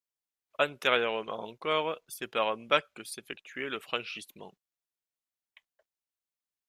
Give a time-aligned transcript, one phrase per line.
[0.57, 4.55] Antérieurement encore, c'est par un bac que s'effectuait le franchissement.